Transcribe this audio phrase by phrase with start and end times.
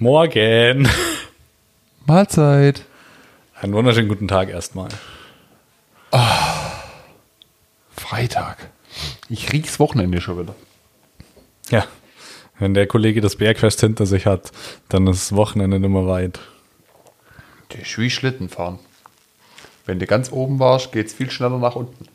[0.00, 0.88] Morgen.
[2.06, 2.86] Mahlzeit.
[3.60, 4.88] Einen wunderschönen guten Tag erstmal.
[7.94, 8.70] Freitag.
[9.28, 10.54] Ich riech's Wochenende schon wieder.
[11.68, 11.84] Ja.
[12.58, 14.52] Wenn der Kollege das Bergfest hinter sich hat,
[14.88, 16.40] dann ist das Wochenende nicht mehr weit.
[17.74, 18.78] Der ist wie Schlitten fahren.
[19.84, 22.06] Wenn du ganz oben warst, geht's viel schneller nach unten.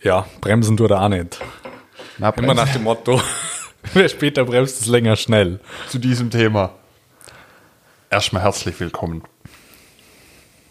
[0.00, 1.40] Ja, bremsen tut er auch nicht.
[2.18, 3.20] Na, Immer nach dem Motto,
[3.94, 5.60] wer später bremst, ist länger schnell.
[5.88, 6.74] zu diesem Thema.
[8.10, 9.22] Erstmal herzlich willkommen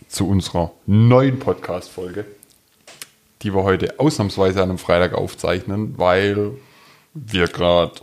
[0.07, 2.25] zu unserer neuen Podcast-Folge,
[3.41, 6.51] die wir heute ausnahmsweise an einem Freitag aufzeichnen, weil
[7.13, 7.93] wir gerade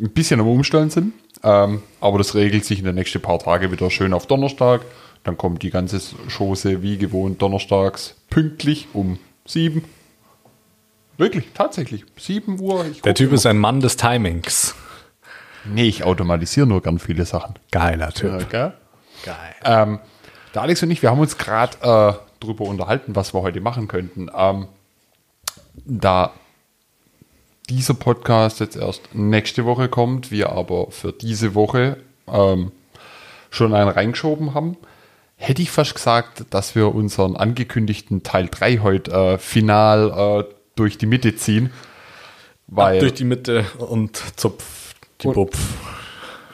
[0.00, 1.12] ein bisschen am Umstellen sind.
[1.42, 4.82] Ähm, aber das regelt sich in den nächsten paar Tagen wieder schön auf Donnerstag.
[5.24, 6.00] Dann kommt die ganze
[6.36, 9.84] Chose wie gewohnt donnerstags pünktlich um sieben.
[11.18, 12.04] Wirklich, tatsächlich.
[12.16, 12.86] 7 Uhr.
[12.86, 13.34] Ich Der Typ immer.
[13.34, 14.74] ist ein Mann des Timings.
[15.64, 17.56] Nee, ich automatisiere nur gern viele Sachen.
[17.72, 18.32] Geiler Typ.
[18.42, 18.70] Okay.
[19.24, 19.54] Geil.
[19.64, 19.98] Ähm,
[20.54, 23.88] der Alex und ich, wir haben uns gerade äh, darüber unterhalten, was wir heute machen
[23.88, 24.30] könnten.
[24.34, 24.68] Ähm,
[25.84, 26.32] da
[27.68, 32.72] dieser Podcast jetzt erst nächste Woche kommt, wir aber für diese Woche ähm,
[33.50, 34.76] schon einen reingeschoben haben,
[35.36, 40.98] hätte ich fast gesagt, dass wir unseren angekündigten Teil 3 heute äh, final äh, durch
[40.98, 41.72] die Mitte ziehen.
[42.66, 45.58] Weil Durch die Mitte und zupf die Bupf.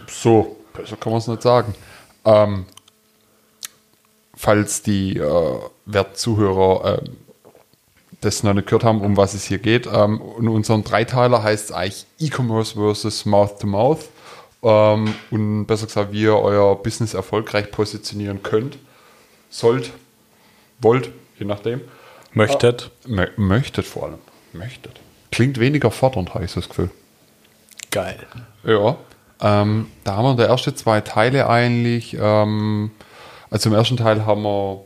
[0.09, 1.75] So, besser kann man es nicht sagen.
[2.25, 2.67] Ähm,
[4.37, 7.17] falls die äh, Wertzuhörer ähm,
[8.21, 11.67] das noch nicht gehört haben, um was es hier geht, ähm, in unserem Dreiteiler heißt
[11.67, 14.09] es eigentlich E-Commerce versus Mouth-to-Mouth.
[14.63, 18.79] Ähm, und besser gesagt, wie ihr euer Business erfolgreich positionieren könnt,
[19.51, 19.93] sollt,
[20.79, 21.83] wollt, je nachdem.
[22.35, 22.91] Möchtet.
[23.07, 24.19] Mö möchtet vor allem.
[24.53, 25.01] Möchtet.
[25.31, 26.91] Klingt weniger fordernd, habe ich das Gefühl.
[27.91, 28.19] Geil.
[28.65, 28.97] Ja,
[29.41, 32.17] ähm, da haben wir der erste zwei Teile eigentlich.
[32.21, 32.91] Ähm,
[33.51, 34.83] also im ersten Teil haben wir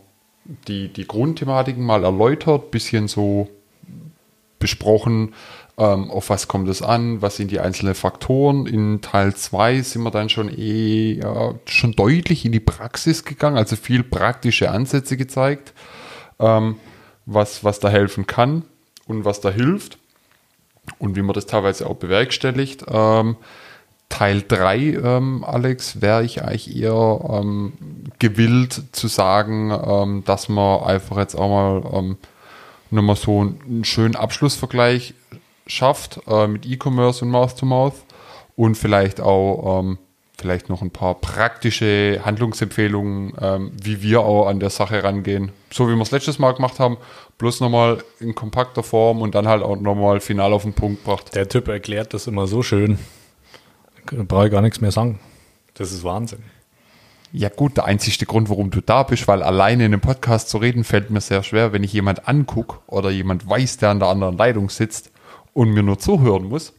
[0.66, 3.48] die, die Grundthematiken mal erläutert, bisschen so
[4.58, 5.34] besprochen,
[5.78, 8.66] ähm, auf was kommt es an, was sind die einzelnen Faktoren.
[8.66, 13.56] In Teil 2 sind wir dann schon eh ja, schon deutlich in die Praxis gegangen,
[13.56, 15.72] also viel praktische Ansätze gezeigt,
[16.40, 16.76] ähm,
[17.28, 18.64] was, was da helfen kann
[19.06, 19.98] und was da hilft
[20.98, 22.86] und wie man das teilweise auch bewerkstelligt.
[22.88, 23.36] Ähm,
[24.08, 27.74] Teil 3, ähm, Alex, wäre ich eigentlich eher ähm,
[28.18, 32.16] gewillt zu sagen, ähm, dass man einfach jetzt auch mal ähm,
[32.90, 35.12] nochmal so einen schönen Abschlussvergleich
[35.66, 37.96] schafft äh, mit E-Commerce und Mouth-to-Mouth
[38.56, 39.98] und vielleicht auch ähm,
[40.38, 45.50] vielleicht noch ein paar praktische Handlungsempfehlungen, ähm, wie wir auch an der Sache rangehen.
[45.72, 46.96] So wie wir es letztes Mal gemacht haben,
[47.38, 51.34] bloß nochmal in kompakter Form und dann halt auch nochmal final auf den Punkt gebracht.
[51.34, 52.98] Der Typ erklärt das immer so schön.
[54.10, 55.18] Da brauche ich gar nichts mehr sagen.
[55.74, 56.42] Das ist Wahnsinn.
[57.32, 60.58] Ja gut, der einzigste Grund, warum du da bist, weil alleine in einem Podcast zu
[60.58, 64.08] reden, fällt mir sehr schwer, wenn ich jemand angucke oder jemand weiß, der an der
[64.08, 65.10] anderen Leitung sitzt
[65.52, 66.72] und mir nur zuhören muss,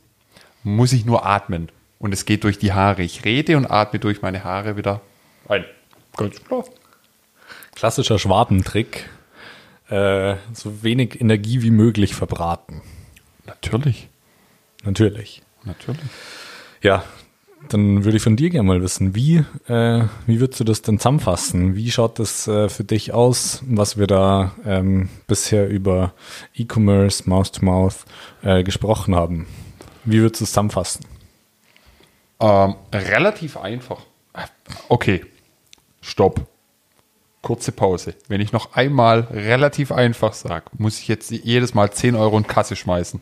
[0.64, 1.70] muss ich nur atmen.
[2.00, 3.04] Und es geht durch die Haare.
[3.04, 5.02] Ich rede und atme durch meine Haare wieder
[5.48, 5.66] ein.
[6.16, 6.64] Ganz klar.
[7.76, 9.10] Klassischer Schwabentrick.
[9.90, 12.82] Äh, so wenig Energie wie möglich verbraten.
[13.46, 14.08] Natürlich.
[14.84, 15.42] Natürlich.
[15.66, 16.02] Natürlich.
[16.82, 17.04] Ja,
[17.68, 21.00] dann würde ich von dir gerne mal wissen, wie, äh, wie würdest du das denn
[21.00, 21.76] zusammenfassen?
[21.76, 26.14] Wie schaut das äh, für dich aus, was wir da ähm, bisher über
[26.56, 28.06] E-Commerce, Mouse-to-Mouth
[28.44, 29.48] äh, gesprochen haben?
[30.06, 31.06] Wie würdest du es zusammenfassen?
[32.40, 34.02] Ähm, relativ einfach.
[34.88, 35.26] Okay.
[36.02, 36.48] Stopp.
[37.42, 38.16] Kurze Pause.
[38.28, 42.48] Wenn ich noch einmal relativ einfach sage, muss ich jetzt jedes Mal 10 Euro in
[42.48, 43.22] Kasse schmeißen.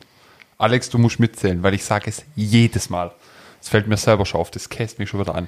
[0.57, 3.13] Alex, du musst mitzählen, weil ich sage es jedes Mal.
[3.61, 5.47] Es fällt mir selber schon auf, das käst mich schon wieder an.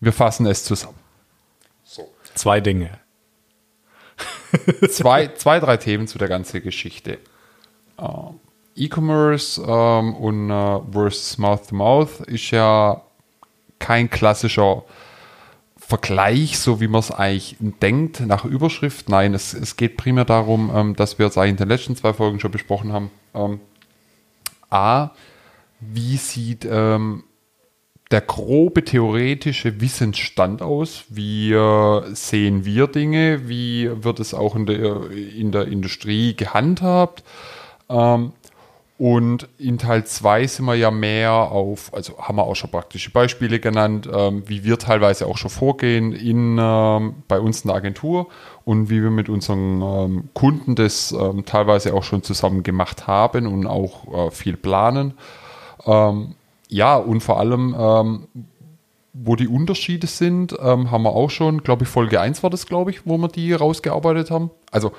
[0.00, 0.98] Wir fassen es zusammen.
[2.34, 2.98] Zwei Dinge.
[4.90, 7.18] zwei, zwei, drei Themen zu der ganzen Geschichte.
[7.98, 8.40] Ähm,
[8.76, 13.02] E-Commerce ähm, und äh, versus Mouth-to-Mouth ist ja
[13.78, 14.84] kein klassischer
[15.76, 19.08] Vergleich, so wie man es eigentlich denkt, nach Überschrift.
[19.08, 22.12] Nein, es, es geht primär darum, ähm, dass wir es eigentlich in den letzten zwei
[22.12, 23.10] Folgen schon besprochen haben.
[23.34, 23.60] Ähm,
[24.68, 25.10] A,
[25.80, 27.24] wie sieht ähm,
[28.10, 31.04] der grobe theoretische Wissensstand aus?
[31.08, 33.48] Wie äh, sehen wir Dinge?
[33.48, 37.22] Wie wird es auch in der, in der Industrie gehandhabt?
[37.88, 38.32] Ähm,
[38.98, 43.10] und in Teil 2 sind wir ja mehr auf, also haben wir auch schon praktische
[43.10, 47.76] Beispiele genannt, ähm, wie wir teilweise auch schon vorgehen in, ähm, bei uns in der
[47.76, 48.28] Agentur
[48.64, 53.46] und wie wir mit unseren ähm, Kunden das ähm, teilweise auch schon zusammen gemacht haben
[53.46, 55.12] und auch äh, viel planen.
[55.84, 56.34] Ähm,
[56.68, 58.28] ja, und vor allem, ähm,
[59.12, 62.90] wo die Unterschiede sind, haben wir auch schon, glaube ich, Folge 1 war das, glaube
[62.90, 64.50] ich, wo wir die rausgearbeitet haben.
[64.70, 64.92] Also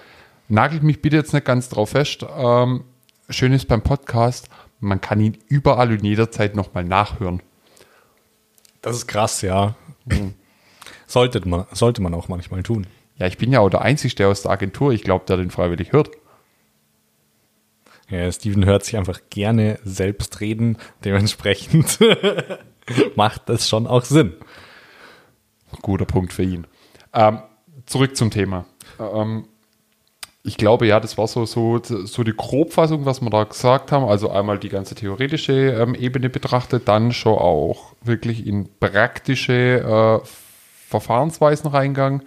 [0.47, 2.25] nagelt mich bitte jetzt nicht ganz drauf fest.
[3.29, 4.47] Schön ist beim Podcast,
[4.79, 7.43] man kann ihn überall und jederzeit nochmal nachhören.
[8.81, 9.75] Das ist krass, ja.
[11.07, 12.87] Sollte man, sollte man auch manchmal tun.
[13.17, 15.91] Ja, ich bin ja auch der Einzige aus der Agentur, ich glaube, der den freiwillig
[15.91, 16.11] hört.
[18.09, 20.77] Ja, Steven hört sich einfach gerne selbst reden.
[21.03, 21.99] Dementsprechend
[23.15, 24.35] macht das schon auch Sinn.
[25.81, 26.65] Guter Punkt für ihn.
[27.13, 27.41] Ähm,
[27.85, 28.65] zurück zum Thema.
[28.99, 29.47] Ähm,
[30.47, 34.05] ich glaube, ja, das war so, so, so die Grobfassung, was wir da gesagt haben.
[34.05, 40.27] Also einmal die ganze theoretische ähm, Ebene betrachtet, dann schon auch wirklich in praktische äh,
[40.87, 42.23] Verfahrensweisen reingegangen.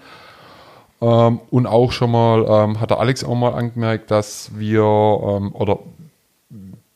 [1.00, 5.54] Ähm, und auch schon mal, ähm, hat der Alex auch mal angemerkt, dass wir ähm,
[5.54, 5.78] oder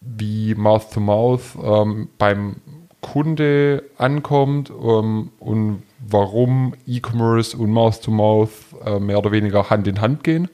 [0.03, 2.57] wie Mouth to Mouth ähm, beim
[3.01, 8.51] Kunde ankommt ähm, und warum E-Commerce und Mouth to Mouth
[8.85, 10.51] äh, mehr oder weniger Hand in Hand gehen.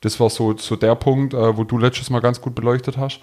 [0.00, 3.20] Das war so, so der Punkt, äh, wo du letztes Mal ganz gut beleuchtet hast.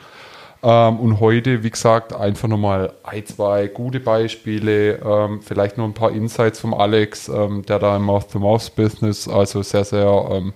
[0.63, 5.94] Ähm, und heute, wie gesagt, einfach nochmal ein, zwei gute Beispiele, ähm, vielleicht noch ein
[5.94, 10.54] paar Insights vom Alex, ähm, der da im Mouth-to-Mouth-Business, also sehr, sehr ähm,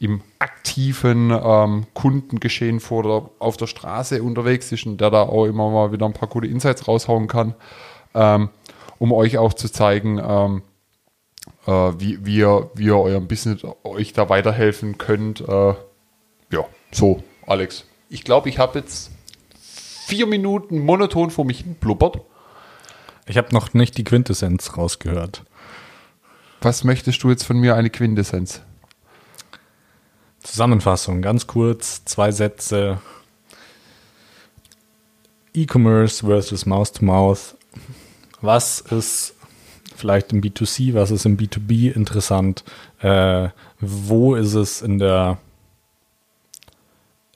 [0.00, 5.46] im aktiven ähm, Kundengeschehen vor der, auf der Straße unterwegs ist und der da auch
[5.46, 7.54] immer mal wieder ein paar gute Insights raushauen kann,
[8.14, 8.50] ähm,
[8.98, 10.20] um euch auch zu zeigen,
[11.66, 15.40] äh, wie, wie, ihr, wie ihr eurem Business euch da weiterhelfen könnt.
[15.40, 15.74] Äh,
[16.50, 17.84] ja, so, Alex.
[18.08, 19.10] Ich glaube, ich habe jetzt
[20.06, 22.20] vier Minuten monoton vor mich hin blubbert.
[23.26, 25.42] Ich habe noch nicht die Quintessenz rausgehört.
[26.60, 28.62] Was möchtest du jetzt von mir, eine Quintessenz?
[30.42, 32.98] Zusammenfassung, ganz kurz, zwei Sätze.
[35.54, 37.56] E-Commerce versus Mouse-to-Mouth.
[38.40, 39.35] Was ist
[39.96, 42.64] vielleicht im B2C, was ist im B2B interessant?
[43.00, 43.48] Äh,
[43.80, 45.38] wo ist es in der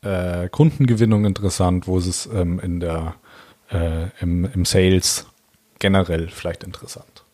[0.02, 3.14] äh, Kundengewinnung interessant, wo ist es ähm, in der,
[3.70, 5.26] äh, im, im Sales
[5.78, 7.24] generell vielleicht interessant.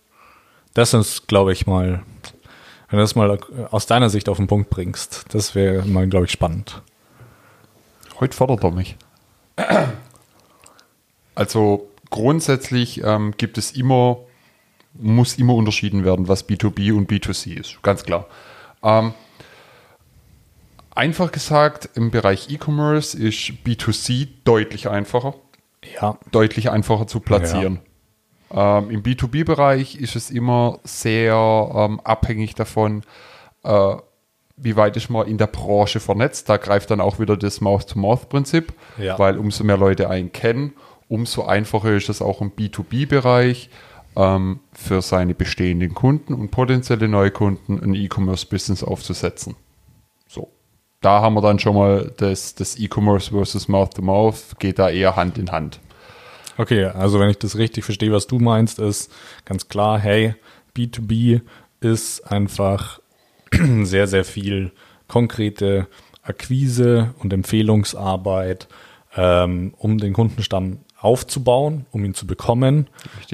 [0.74, 2.02] Das ist, glaube ich, mal,
[2.88, 3.38] wenn du das mal
[3.70, 6.82] aus deiner Sicht auf den Punkt bringst, das wäre mal, glaube ich, spannend.
[8.20, 8.96] Heute fordert er mich.
[11.34, 14.18] Also grundsätzlich ähm, gibt es immer,
[15.00, 18.26] muss immer unterschieden werden, was B2B und B2C ist, ganz klar.
[18.82, 19.14] Ähm,
[20.96, 25.34] Einfach gesagt, im Bereich E-Commerce ist B2C deutlich einfacher.
[26.00, 26.18] Ja.
[26.32, 27.80] Deutlich einfacher zu platzieren.
[28.50, 28.78] Ja.
[28.78, 33.02] Ähm, Im B2B-Bereich ist es immer sehr ähm, abhängig davon,
[33.62, 33.96] äh,
[34.56, 36.48] wie weit ist man in der Branche vernetzt.
[36.48, 39.18] Da greift dann auch wieder das Mouth-to-Mouth-Prinzip, ja.
[39.18, 40.72] weil umso mehr Leute einen kennen,
[41.08, 43.68] umso einfacher ist es auch im B2B-Bereich
[44.16, 49.56] ähm, für seine bestehenden Kunden und potenzielle Neukunden ein E-Commerce-Business aufzusetzen
[51.06, 55.38] da haben wir dann schon mal das, das E-Commerce versus Mouth-to-Mouth, geht da eher Hand
[55.38, 55.78] in Hand.
[56.58, 59.12] Okay, also wenn ich das richtig verstehe, was du meinst, ist
[59.44, 60.34] ganz klar, hey,
[60.76, 61.42] B2B
[61.80, 63.00] ist einfach
[63.82, 64.72] sehr, sehr viel
[65.06, 65.86] konkrete
[66.22, 68.66] Akquise und Empfehlungsarbeit,
[69.16, 72.88] ähm, um den Kundenstamm aufzubauen, um ihn zu bekommen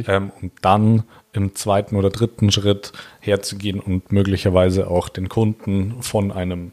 [0.06, 6.30] ähm, und dann im zweiten oder dritten Schritt herzugehen und möglicherweise auch den Kunden von
[6.30, 6.72] einem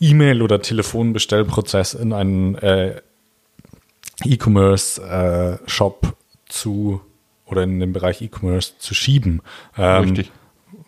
[0.00, 3.00] E-Mail- oder Telefonbestellprozess in einen äh,
[4.24, 6.12] E-Commerce-Shop äh,
[6.48, 7.00] zu
[7.46, 9.42] oder in den Bereich E-Commerce zu schieben.
[9.76, 10.32] Ähm, Richtig.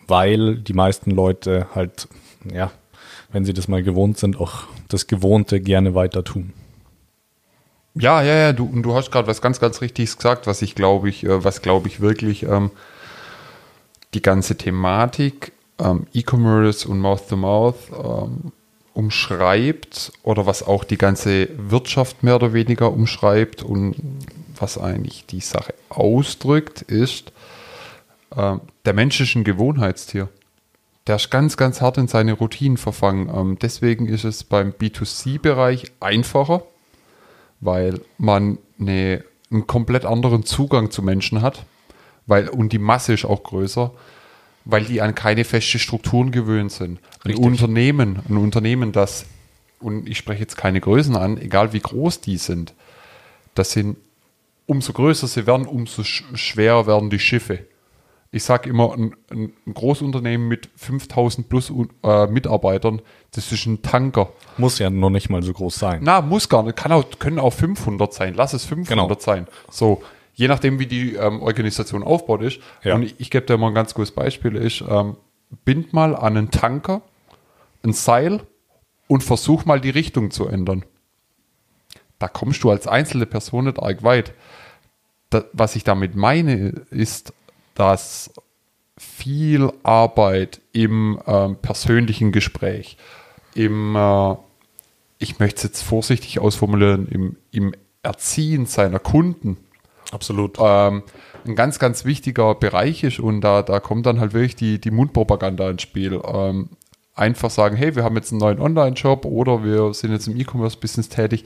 [0.07, 2.07] Weil die meisten Leute halt,
[2.51, 2.71] ja,
[3.31, 6.53] wenn sie das mal gewohnt sind, auch das Gewohnte gerne weiter tun.
[7.99, 11.09] Ja, ja, ja, du, du hast gerade was ganz, ganz Richtiges gesagt, was ich glaube
[11.09, 12.71] ich, äh, was glaube ich wirklich ähm,
[14.13, 18.51] die ganze Thematik ähm, E-Commerce und Mouth-to-Mouth -Mouth, ähm,
[18.97, 23.95] umschreibt oder was auch die ganze Wirtschaft mehr oder weniger umschreibt und
[24.59, 27.31] was eigentlich die Sache ausdrückt, ist,
[28.35, 30.29] äh, der Mensch ist ein Gewohnheitstier.
[31.05, 33.29] Der ist ganz, ganz hart in seine Routinen verfangen.
[33.29, 36.63] Ähm, deswegen ist es beim B2C-Bereich einfacher,
[37.59, 41.65] weil man eine, einen komplett anderen Zugang zu Menschen hat,
[42.25, 43.91] weil und die Masse ist auch größer
[44.69, 46.99] weil die an keine feste Strukturen gewöhnt sind.
[47.23, 47.45] Ein Richtig.
[47.45, 49.25] Unternehmen, ein Unternehmen, das,
[49.79, 52.73] und ich spreche jetzt keine Größen an, egal wie groß die sind,
[53.55, 53.95] das sind,
[54.65, 57.65] umso größer sie werden, umso schwerer werden die Schiffe.
[58.37, 61.71] Ich sage immer, ein, ein, Großunternehmen mit 5000 plus
[62.03, 63.01] äh, Mitarbeitern,
[63.31, 64.29] das ist ein Tanker.
[64.57, 66.01] Muss ja noch nicht mal so groß sein.
[66.03, 66.77] Na, muss gar nicht.
[66.77, 68.33] Kann auch, können auch 500 sein.
[68.35, 69.19] Lass es 500 genau.
[69.19, 69.47] sein.
[69.69, 70.03] So,
[70.35, 72.59] je nachdem, wie die ähm, Organisation aufbaut ist.
[72.83, 72.95] Ja.
[72.95, 75.17] Und ich, ich gebe dir mal ein ganz gutes Beispiel, ist, ähm,
[75.65, 77.01] bind mal an einen Tanker
[77.83, 78.41] ein Seil
[79.07, 80.85] und versuch mal die Richtung zu ändern.
[82.19, 84.33] Da kommst du als einzelne Person nicht arg weit.
[85.29, 87.33] Da, was ich damit meine, ist,
[87.77, 88.31] dass
[88.97, 92.97] viel Arbeit im ähm, persönlichen Gespräch,
[93.53, 94.35] im, äh,
[95.19, 99.57] ich möchte es jetzt vorsichtig ausformulieren, im, im Erziehen seiner Kunden
[100.11, 100.57] Absolut.
[100.59, 101.03] ähm,
[101.45, 104.91] ein ganz, ganz wichtiger Bereich ist und da, da kommt dann halt wirklich die, die
[104.91, 106.19] Mundpropaganda ins Spiel.
[106.25, 106.69] Ähm,
[107.13, 111.09] einfach sagen, hey, wir haben jetzt einen neuen Online-Shop oder wir sind jetzt im E-Commerce-Business
[111.09, 111.45] tätig,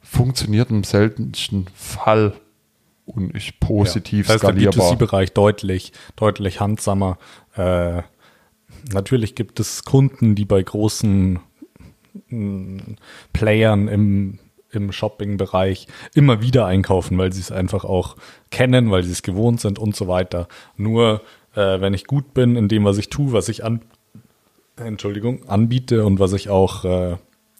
[0.00, 2.34] funktioniert im seltensten Fall
[3.06, 4.92] und ist positiv da ist der skalierbar.
[4.92, 7.18] B2C-Bereich deutlich, deutlich handsamer.
[7.56, 8.02] Äh,
[8.92, 11.38] natürlich gibt es Kunden, die bei großen
[12.28, 12.82] mh,
[13.32, 14.38] Playern im,
[14.70, 18.16] im Shopping-Bereich immer wieder einkaufen, weil sie es einfach auch
[18.50, 20.48] kennen, weil sie es gewohnt sind und so weiter.
[20.76, 21.22] Nur
[21.54, 23.82] äh, wenn ich gut bin in dem, was ich tue, was ich an,
[24.76, 27.16] Entschuldigung, anbiete und was ich auch äh,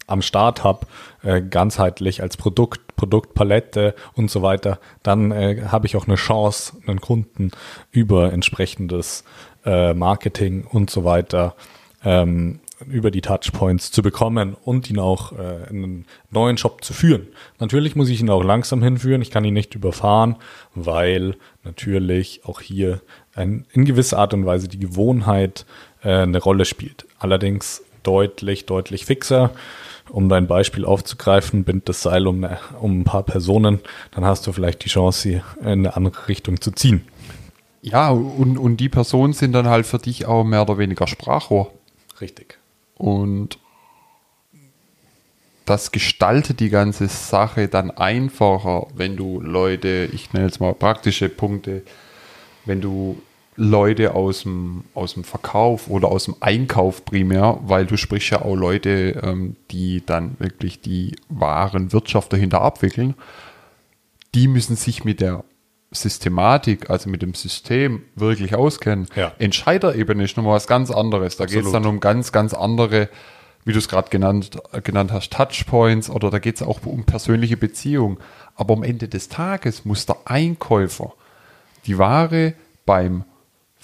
[0.06, 0.86] am Start habe,
[1.22, 6.74] äh, ganzheitlich als Produkt, Produktpalette und so weiter, dann äh, habe ich auch eine Chance,
[6.86, 7.50] einen Kunden
[7.90, 9.24] über entsprechendes
[9.64, 11.54] äh, Marketing und so weiter
[12.04, 16.92] ähm, über die Touchpoints zu bekommen und ihn auch äh, in einen neuen Shop zu
[16.92, 17.28] führen.
[17.58, 20.36] Natürlich muss ich ihn auch langsam hinführen, ich kann ihn nicht überfahren,
[20.74, 23.00] weil natürlich auch hier
[23.34, 25.66] ein, in gewisser Art und Weise die Gewohnheit
[26.02, 27.06] äh, eine Rolle spielt.
[27.18, 29.52] Allerdings deutlich, deutlich fixer.
[30.10, 33.80] Um dein Beispiel aufzugreifen, bind das Seil um, eine, um ein paar Personen,
[34.12, 37.06] dann hast du vielleicht die Chance, sie in eine andere Richtung zu ziehen.
[37.82, 41.72] Ja, und, und die Personen sind dann halt für dich auch mehr oder weniger Sprachrohr.
[42.20, 42.58] Richtig.
[42.96, 43.58] Und
[45.64, 51.28] das gestaltet die ganze Sache dann einfacher, wenn du Leute, ich nenne jetzt mal praktische
[51.28, 51.82] Punkte,
[52.64, 53.20] wenn du
[53.56, 58.42] Leute aus dem, aus dem Verkauf oder aus dem Einkauf primär, weil du sprichst ja
[58.42, 63.14] auch Leute, ähm, die dann wirklich die wahren Wirtschaft dahinter abwickeln,
[64.34, 65.44] die müssen sich mit der
[65.92, 69.06] Systematik, also mit dem System wirklich auskennen.
[69.14, 69.32] Ja.
[69.38, 71.36] Entscheiderebene ist nochmal was ganz anderes.
[71.36, 73.08] Da geht es dann um ganz, ganz andere,
[73.64, 77.56] wie du es gerade genannt, genannt hast, Touchpoints oder da geht es auch um persönliche
[77.56, 78.18] Beziehungen.
[78.56, 81.12] Aber am Ende des Tages muss der Einkäufer
[81.86, 82.54] die Ware
[82.86, 83.24] beim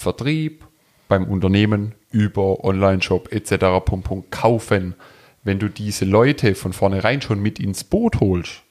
[0.01, 0.67] Vertrieb,
[1.09, 3.85] beim Unternehmen über Online-Shop etc.
[3.85, 4.95] Punkt, Punkt, kaufen.
[5.45, 8.63] Wenn du diese Leute von vornherein schon mit ins Boot holst,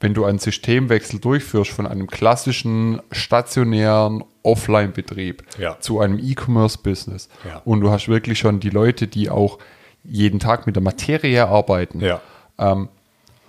[0.00, 5.78] wenn du einen Systemwechsel durchführst von einem klassischen stationären Offline-Betrieb Ja.
[5.80, 7.62] zu einem E-Commerce-Business Ja.
[7.64, 9.58] und du hast wirklich schon die Leute, die auch
[10.04, 12.20] jeden Tag mit der Materie arbeiten, Ja.
[12.58, 12.88] ähm,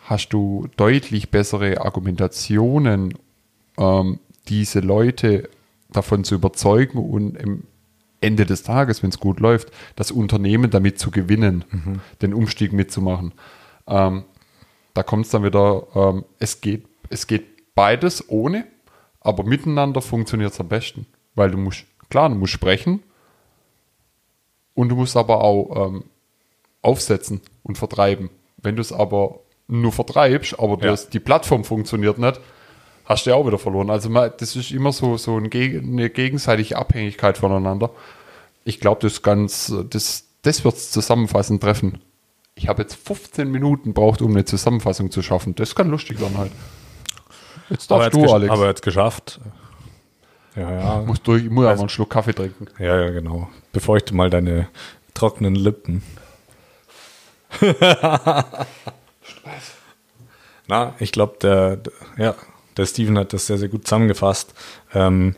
[0.06, 3.14] hast du deutlich bessere Argumentationen,
[3.78, 5.50] ähm, diese Leute
[5.90, 7.64] davon zu überzeugen und im
[8.20, 11.64] Ende des Tages, wenn es gut läuft, das Unternehmen damit zu gewinnen,
[12.22, 13.34] den Umstieg mitzumachen.
[13.88, 14.24] Ähm,
[14.94, 18.66] da kommt es dann wieder, ähm, es, geht, es geht beides ohne,
[19.22, 21.06] aber miteinander funktioniert es am besten.
[21.36, 23.04] Weil du musst, klar, du musst sprechen
[24.74, 26.04] und du musst aber auch ähm,
[26.82, 28.30] aufsetzen und vertreiben.
[28.58, 30.92] Wenn du es aber nur vertreibst, aber Ja.
[30.92, 32.40] das, die Plattform funktioniert nicht,
[33.08, 33.90] hast du ja auch wieder verloren.
[33.90, 37.90] Also das ist immer so, so eine gegenseitige Abhängigkeit voneinander.
[38.64, 42.00] Ich glaube, das ganz, das, das wird es zusammenfassend treffen.
[42.56, 45.56] Ich habe jetzt 15 Minuten braucht, um eine Zusammenfassung zu schaffen.
[45.56, 46.52] Das kann lustig werden halt.
[47.70, 48.52] Jetzt darfst du, Alex.
[48.52, 49.40] aber jetzt geschafft.
[50.56, 51.02] Ja, ja.
[51.06, 52.68] muss durch, ich muss aber einen Schluck Kaffee trinken.
[52.80, 53.48] Ja, ja, genau.
[53.72, 54.68] Befeuchte mal deine
[55.14, 56.02] trockenen Lippen.
[60.68, 62.36] Na, ich glaube, der, der, ja,
[62.78, 64.54] der Steven hat das sehr, sehr gut zusammengefasst.
[64.94, 65.36] Ähm,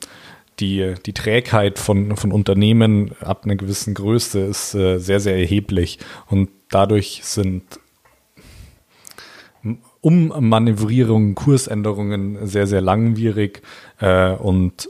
[0.60, 6.00] die, die Trägheit von, von Unternehmen ab einer gewissen Größe ist äh, sehr, sehr erheblich.
[6.28, 7.64] Und dadurch sind
[10.02, 13.62] Ummanövrierungen, Kursänderungen sehr, sehr langwierig
[14.00, 14.90] äh, und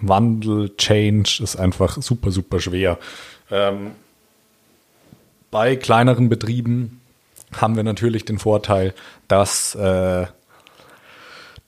[0.00, 2.98] Wandel, Change ist einfach super, super schwer.
[3.50, 3.92] Ähm,
[5.52, 7.00] bei kleineren Betrieben
[7.52, 8.94] haben wir natürlich den Vorteil,
[9.28, 10.26] dass äh,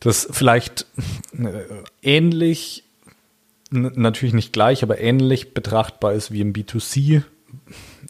[0.04, 0.86] das vielleicht
[1.32, 1.62] äh,
[2.02, 2.84] ähnlich,
[3.70, 7.22] natürlich nicht gleich, aber ähnlich betrachtbar ist wie im B2C,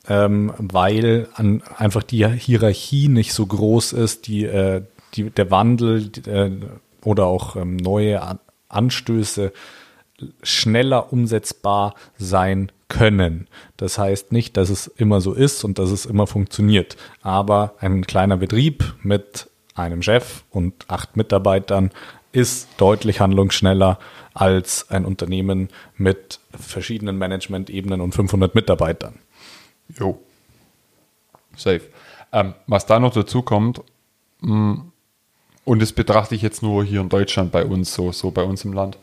[0.09, 4.83] ähm, weil an, einfach die Hierarchie nicht so groß ist, die, äh,
[5.15, 6.51] die, der Wandel äh,
[7.03, 9.53] oder auch ähm, neue An Anstöße
[10.43, 13.47] schneller umsetzbar sein können.
[13.77, 16.97] Das heißt nicht, dass es immer so ist und dass es immer funktioniert.
[17.23, 21.91] Aber ein kleiner Betrieb mit einem Chef und acht Mitarbeitern
[22.33, 23.99] ist deutlich handlungsschneller
[24.33, 29.19] als ein Unternehmen mit verschiedenen Management-Ebenen und 500 Mitarbeitern.
[29.97, 30.21] Jo.
[31.57, 31.83] Safe.
[32.33, 33.83] Ähm, was da noch dazu kommt,
[34.41, 34.85] mh,
[35.65, 38.65] und das betrachte ich jetzt nur hier in Deutschland bei uns, so, so bei uns
[38.65, 38.99] im Land.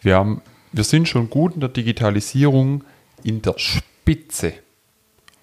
[0.00, 2.84] Wir, haben, wir sind schon gut in der Digitalisierung
[3.22, 4.54] in der Spitze.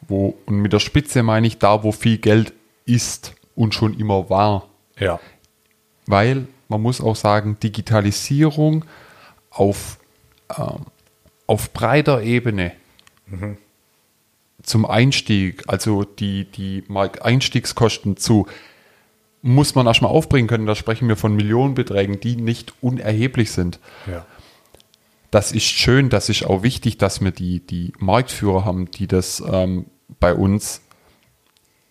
[0.07, 2.53] Wo, und mit der Spitze meine ich da, wo viel Geld
[2.85, 4.67] ist und schon immer war.
[4.97, 5.19] Ja.
[6.07, 8.85] Weil man muss auch sagen, Digitalisierung
[9.51, 9.99] auf,
[10.57, 10.85] ähm,
[11.45, 12.71] auf breiter Ebene
[14.63, 18.47] zum Einstieg, also die, die Einstiegskosten zu,
[19.43, 20.65] muss man erstmal aufbringen können.
[20.65, 23.79] Da sprechen wir von Millionenbeträgen, die nicht unerheblich sind.
[24.07, 24.25] Ja.
[25.29, 29.41] Das ist schön, das ist auch wichtig, dass wir die, die Marktführer haben, die das
[29.45, 29.85] ähm,
[30.19, 30.81] bei uns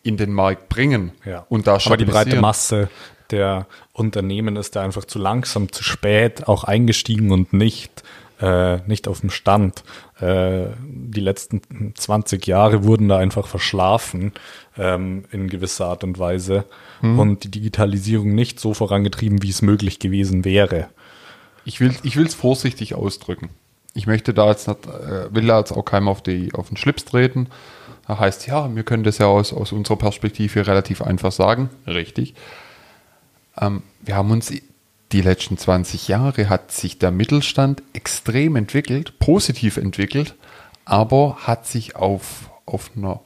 [0.02, 1.44] in den Markt bringen Ja.
[1.48, 2.40] und da Aber die breite.
[2.40, 2.88] Masse
[3.30, 8.02] der Unternehmen ist da einfach zu langsam, zu spät auch eingestiegen und nicht,
[8.40, 9.84] äh, nicht auf dem Stand.
[10.20, 14.32] Äh, die letzten 20 Jahre wurden da einfach verschlafen
[14.76, 16.64] ähm, in gewisser Art und Weise
[17.02, 20.88] und die Digitalisierung nicht so vorangetrieben, wie es möglich gewesen wäre.
[21.64, 23.48] Ich will ich es vorsichtig ausdrücken.
[23.94, 26.76] Ich möchte da jetzt nicht, äh, will da jetzt auch keinem auf, die, auf den
[26.76, 27.48] Schlips treten.
[28.10, 31.70] Da heißt, ja, wir können das ja aus, aus unserer Perspektive relativ einfach sagen.
[31.86, 32.34] Richtig.
[33.56, 34.52] Ähm, wir haben uns
[35.12, 40.34] die letzten 20 Jahre hat sich der Mittelstand extrem entwickelt, positiv entwickelt,
[40.84, 43.20] aber hat sich auf, auf einer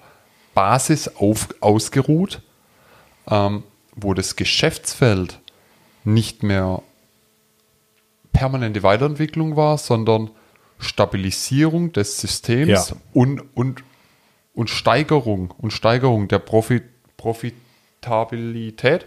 [0.53, 2.43] Basis auf, ausgeruht,
[3.31, 3.63] ähm,
[3.97, 5.41] wo das Geschäftsfeld
[6.05, 6.83] nicht mehr
[8.35, 10.29] permanente Weiterentwicklung war, sondern
[10.79, 12.97] Stabilisierung des Systems Ja.
[13.15, 13.83] und, und,
[14.55, 16.85] und Steigerung und Steigerung der Profit,
[17.17, 19.07] Profitabilität.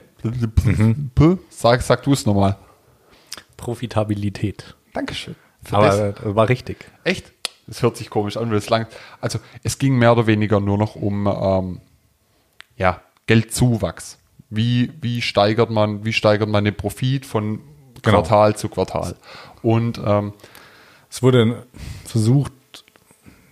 [1.16, 2.58] P- Sag, sag du es nochmal.
[3.56, 4.76] Profitabilität.
[4.94, 5.36] Dankeschön.
[5.72, 6.16] Aber das.
[6.24, 6.86] das war richtig.
[7.04, 7.32] Echt?
[7.68, 8.88] Das hört sich komisch an, weil es lang.
[9.20, 11.82] Also es ging mehr oder weniger nur noch um ähm,
[12.78, 14.20] ja, Geldzuwachs.
[14.50, 17.60] Wie, wie steigert man, wie steigert man den Profit von
[18.04, 18.20] Genau.
[18.22, 19.16] Quartal zu Quartal?
[19.64, 20.34] Und ähm,
[21.10, 21.66] Es wurde
[22.06, 22.54] versucht,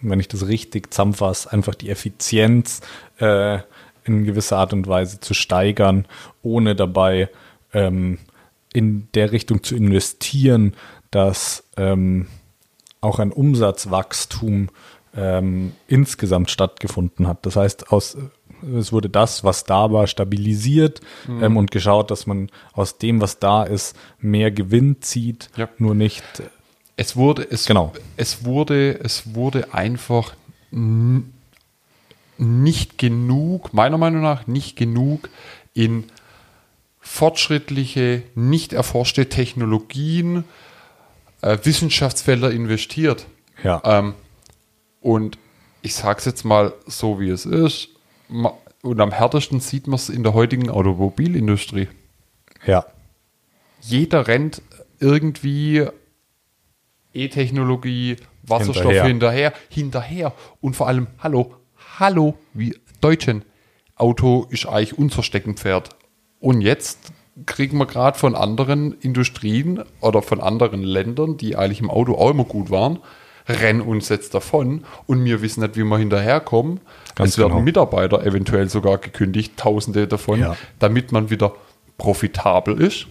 [0.10, 2.82] wenn ich das richtig zusammenfasse, einfach die Effizienz
[3.20, 3.60] äh,
[4.04, 6.06] in gewisser Art und Weise zu steigern,
[6.44, 7.30] ohne dabei
[7.74, 8.20] ähm,
[8.74, 10.74] in der Richtung zu investieren,
[11.12, 12.28] dass ähm,
[13.02, 14.70] auch ein Umsatzwachstum
[15.16, 17.46] ähm, insgesamt stattgefunden hat.
[17.46, 18.18] Das heißt, aus,
[18.78, 23.40] es wurde das, was da war, stabilisiert ähm, und geschaut, dass man aus dem, was
[23.40, 25.70] da ist, mehr Gewinn zieht, Ja.
[25.78, 26.24] nur nicht
[26.98, 27.94] es wurde, es, Genau.
[28.18, 30.34] es wurde, es wurde einfach
[32.38, 35.30] nicht genug, meiner Meinung nach, nicht genug
[35.74, 36.06] in
[37.00, 40.44] fortschrittliche, nicht erforschte Technologien,
[41.42, 43.26] äh, Wissenschaftsfelder investiert.
[43.64, 43.82] Ja.
[43.86, 44.16] Ähm,
[45.02, 45.38] und
[45.82, 47.90] ich sage es jetzt mal so, wie es ist.
[48.82, 51.88] Und am härtesten sieht man es in der heutigen Automobilindustrie.
[52.66, 52.86] Ja.
[53.82, 54.62] Jeder rennt
[55.00, 55.86] irgendwie
[57.16, 59.54] E-Technologie, Wasserstoff hinterher.
[59.70, 61.54] hinterher, Und vor allem, hallo,
[62.00, 63.44] hallo, wie Deutschen.
[63.96, 65.90] Auto ist eigentlich unser Steckenpferd.
[66.40, 67.12] Und jetzt
[67.46, 72.30] kriegen wir gerade von anderen Industrien oder von anderen Ländern, die eigentlich im Auto auch
[72.32, 73.00] immer gut waren,
[73.48, 76.80] rennen uns jetzt davon und wir wissen nicht, wie wir hinterherkommen.
[77.14, 77.62] Ganz es werden genau.
[77.62, 80.58] Mitarbeiter eventuell sogar gekündigt, tausende davon, Ja.
[80.80, 81.54] damit man wieder
[81.98, 83.08] profitabel ist.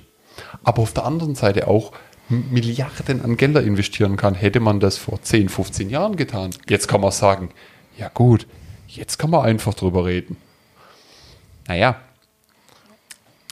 [0.64, 1.93] Aber auf der anderen Seite auch
[2.28, 4.34] Milliarden an Gelder investieren kann.
[4.34, 6.50] Hätte man das vor 10, 15 Jahren getan.
[6.68, 7.50] Jetzt kann man sagen,
[7.98, 8.46] ja gut,
[8.88, 10.37] jetzt kann man einfach drüber reden.
[11.68, 11.96] Naja,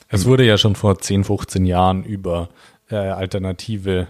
[0.08, 2.50] Es wurde ja schon vor 10, 15 Jahren über
[2.90, 4.08] äh, alternative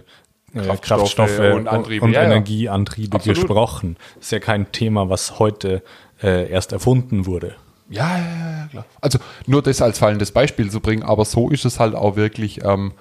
[0.53, 2.27] äh, Kraftstoffe Kraftstoffe, und und, Antriebe, und ja, ja.
[2.27, 3.37] Energieantriebe Absolut.
[3.37, 3.97] gesprochen.
[4.19, 5.81] Ist ja kein Thema, was heute
[6.21, 7.55] äh, erst erfunden wurde.
[7.89, 8.85] Ja, ja, ja, ja, klar.
[9.01, 12.63] Also nur das als fallendes Beispiel zu bringen, aber so ist es halt auch wirklich
[12.63, 12.93] ähm,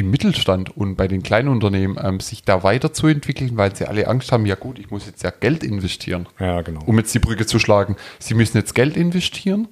[0.00, 4.32] im Mittelstand und bei den kleinen Unternehmen, ähm, sich da weiterzuentwickeln, weil sie alle Angst
[4.32, 6.26] haben, ja gut, ich muss jetzt ja Geld investieren.
[6.38, 6.80] Ja, genau.
[6.86, 9.68] Um jetzt die Brücke zu schlagen, sie müssen jetzt Geld investieren,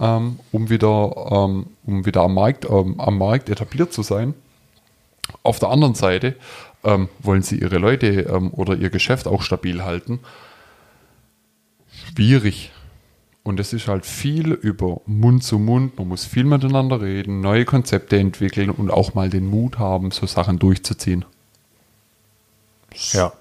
[0.00, 4.34] ähm, um wieder, ähm, um wieder am Markt, ähm, am Markt etabliert zu sein.
[5.42, 6.36] Auf der anderen Seite
[6.84, 10.20] ähm, wollen sie ihre Leute ähm, oder ihr Geschäft auch stabil halten.
[12.12, 12.72] Schwierig.
[13.44, 15.98] Und es ist halt viel über Mund zu Mund.
[15.98, 20.26] Man muss viel miteinander reden, neue Konzepte entwickeln und auch mal den Mut haben, so
[20.26, 21.24] Sachen durchzuziehen.
[23.12, 23.32] ja.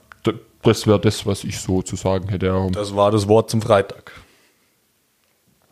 [0.61, 2.69] Das wäre das, was ich so zu sagen hätte.
[2.71, 4.13] Das war das Wort zum Freitag.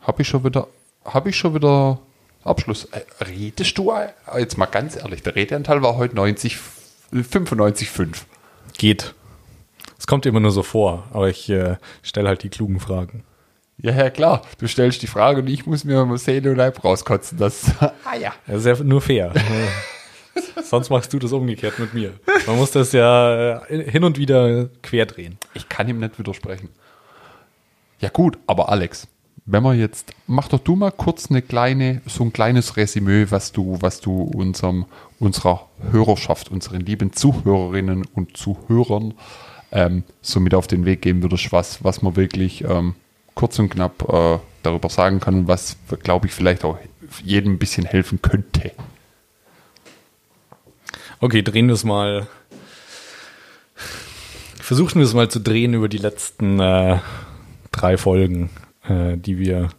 [0.02, 0.68] Habe ich schon wieder,
[1.04, 1.98] habe ich schon wieder
[2.44, 2.84] Abschluss.
[2.86, 6.58] Äh, redest du, äh, jetzt mal ganz ehrlich, der Redeanteil war heute 90,
[7.12, 8.24] 95,5.
[8.76, 9.14] Geht.
[9.98, 13.24] Es kommt immer nur so vor, aber ich äh, stelle halt die klugen Fragen.
[13.78, 14.42] Ja, ja, klar.
[14.58, 17.38] Du stellst die Frage und ich muss mir mal Seele und Leib rauskotzen.
[17.38, 18.32] Das, ah ja.
[18.46, 19.32] Das ist ja nur fair.
[20.64, 22.12] Sonst machst du das umgekehrt mit mir.
[22.46, 25.38] Man muss das ja äh, hin und wieder quer drehen.
[25.54, 26.70] Ich kann ihm nicht widersprechen.
[28.00, 29.06] Ja gut, aber Alex,
[29.44, 33.52] wenn wir jetzt, mach doch du mal kurz eine kleine, so ein kleines Resümee, was
[33.52, 34.86] du, was du unserem,
[35.18, 39.14] unserer Hörerschaft, unseren lieben Zuhörerinnen und Zuhörern
[39.72, 42.94] ähm, so mit auf den Weg geben würdest, was, was man wirklich ähm,
[43.34, 46.78] kurz und knapp äh, darüber sagen kann was, glaube ich, vielleicht auch
[47.22, 48.72] jedem ein bisschen helfen könnte.
[51.20, 52.26] Okay, drehen wir es mal.
[54.56, 56.98] Versuchen wir es mal zu drehen über die letzten äh,
[57.70, 58.50] drei Folgen,
[58.88, 59.70] äh, die wir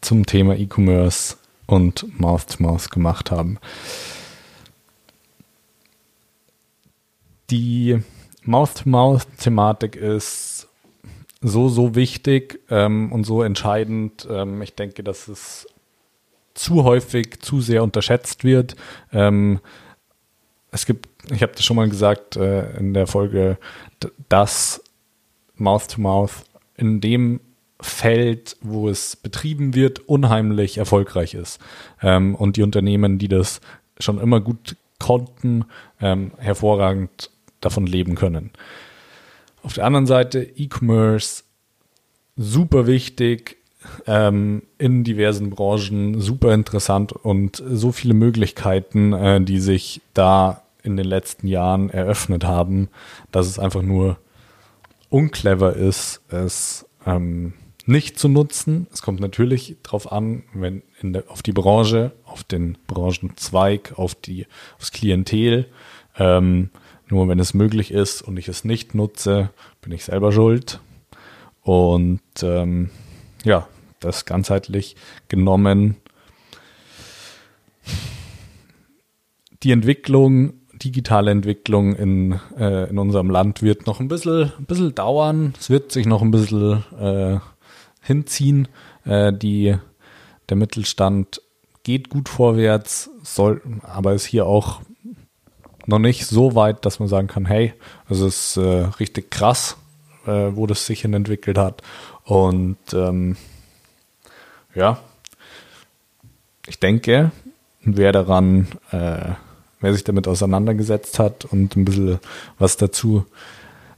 [0.00, 3.58] zum Thema E-Commerce und Mouth-to-Mouth -Mouth gemacht haben.
[7.50, 8.02] Die
[8.44, 10.68] Mouth-to-Mouth-Thematik ist
[11.42, 14.26] so, so wichtig ähm, und so entscheidend.
[14.30, 15.66] Ähm, ich denke, dass es
[16.54, 18.76] zu häufig, zu sehr unterschätzt wird.
[19.12, 19.60] Ähm,
[20.70, 23.58] es gibt, ich habe das schon mal gesagt äh, in der Folge,
[24.28, 24.82] dass
[25.56, 26.44] Mouth-to-Mouth -Mouth
[26.76, 27.40] in dem
[27.80, 31.60] Feld, wo es betrieben wird, unheimlich erfolgreich ist.
[32.00, 33.60] Ähm, und die Unternehmen, die das
[33.98, 35.64] schon immer gut konnten,
[36.00, 38.50] ähm, hervorragend davon leben können.
[39.62, 41.44] Auf der anderen Seite E-Commerce,
[42.36, 43.58] super wichtig,
[44.06, 50.96] ähm, in diversen Branchen, super interessant und so viele Möglichkeiten, äh, die sich da in
[50.96, 52.88] den letzten Jahren eröffnet haben,
[53.30, 54.18] dass es einfach nur
[55.10, 57.52] unclever ist, es ähm,
[57.86, 58.86] nicht zu nutzen.
[58.92, 64.46] Es kommt natürlich darauf an, wenn der, auf die Branche, auf den Branchenzweig, auf die,
[64.78, 65.66] aufs Klientel.
[66.16, 66.70] Ähm,
[67.08, 70.80] nur wenn es möglich ist und ich es nicht nutze, bin ich selber schuld.
[71.62, 72.90] Und ähm,
[73.44, 73.68] ja,
[74.00, 74.96] das ganzheitlich
[75.28, 75.96] genommen.
[79.62, 84.94] Die Entwicklung, digitale Entwicklung in, äh, in unserem Land wird noch ein bisschen, ein bisschen
[84.94, 85.54] dauern.
[85.58, 87.38] Es wird sich noch ein bisschen äh,
[88.00, 88.68] hinziehen.
[89.04, 89.76] Äh, die,
[90.48, 91.40] der Mittelstand
[91.84, 94.80] geht gut vorwärts, soll, aber ist hier auch
[95.86, 97.74] noch nicht so weit, dass man sagen kann, hey,
[98.08, 99.76] es ist äh, richtig krass,
[100.26, 101.82] äh, wo das sich hin entwickelt hat.
[102.24, 103.36] Und ähm,
[104.74, 104.98] ja,
[106.66, 107.32] ich denke,
[107.82, 109.32] wer daran, äh,
[109.80, 112.20] wer sich damit auseinandergesetzt hat und ein bisschen
[112.58, 113.26] was dazu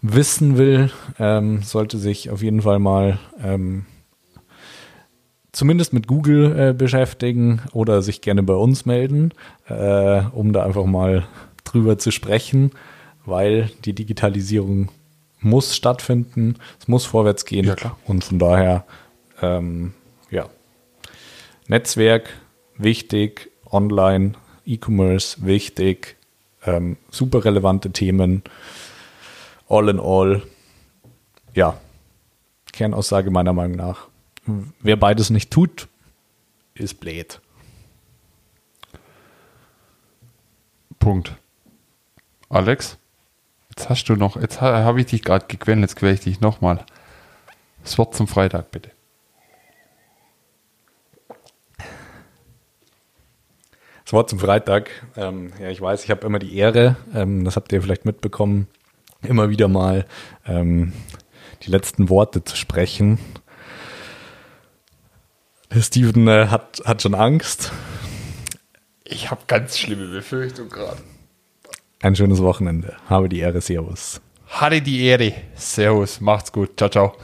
[0.01, 3.87] wissen will, ähm, sollte sich auf jeden Fall mal ähm,
[5.53, 9.33] zumindest mit Google äh, beschäftigen oder sich gerne bei uns melden,
[9.69, 11.25] äh, um da einfach mal
[11.65, 12.73] drüber zu sprechen,
[13.25, 14.91] weil die Digitalisierung
[15.41, 18.87] muss stattfinden, es muss vorwärts gehen ja, und von daher
[19.43, 19.93] ähm,
[20.31, 20.49] ja
[21.67, 22.29] Netzwerk
[22.77, 24.33] wichtig, Online,
[24.67, 26.17] E-Commerce wichtig,
[26.65, 28.43] ähm, super relevante Themen,
[29.69, 30.43] all in all,
[31.55, 31.79] ja,
[32.73, 34.09] Kernaussage meiner Meinung nach.
[34.81, 35.89] Wer beides nicht tut,
[36.75, 37.41] ist blöd.
[40.99, 41.35] Punkt.
[42.55, 42.99] Alex,
[43.71, 46.87] jetzt hast du noch, jetzt habe ich dich gerade gequält, jetzt quäle ich dich nochmal.
[47.83, 48.93] Das Wort zum Freitag, bitte.
[54.05, 54.89] Das Wort zum Freitag.
[55.17, 58.69] Ähm, ja, ich weiß, ich habe immer die Ehre, ähm, das habt ihr vielleicht mitbekommen,
[59.23, 60.07] immer wieder mal
[60.47, 60.93] ähm,
[61.65, 63.19] die letzten Worte zu sprechen.
[65.77, 67.73] Steven äh, hat, hat schon Angst.
[69.03, 71.03] Ich habe ganz schlimme Befürchtungen gerade.
[72.05, 72.97] Ein schönes Wochenende.
[73.09, 73.63] Habe die Ehre.
[73.63, 74.21] Servus.
[74.49, 75.33] Hatte die Ehre.
[75.55, 76.21] Servus.
[76.21, 76.77] Macht's gut.
[76.77, 77.17] Ciao, ciao.